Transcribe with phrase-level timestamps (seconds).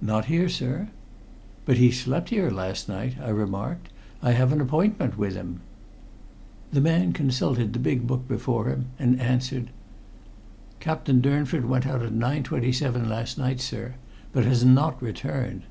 [0.00, 0.88] "Not here, sir."
[1.66, 3.90] "But he slept here last night," I remarked.
[4.22, 5.60] "I have an appointment with him."
[6.72, 9.68] The man consulted the big book before him, and answered:
[10.80, 13.96] "Captain Durnford went out at 9:27 last night, sir,
[14.32, 15.64] but has not returned."